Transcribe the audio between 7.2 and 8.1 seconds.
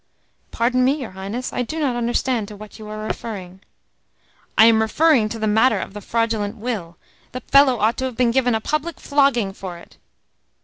The fellow ought to